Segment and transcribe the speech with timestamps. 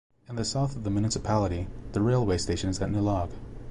[0.27, 3.29] In the south of the municipality the railway station is at Nelaug.